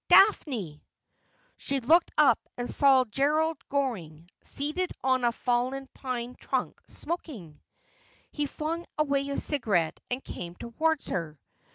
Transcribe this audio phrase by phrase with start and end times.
[0.09, 0.81] 'Daphne!'
[1.57, 7.61] She looked up and saw Gerald Goring, seated on a fallen pine trunk, smoking.
[8.31, 11.37] He flung away his cigarette and came towards her.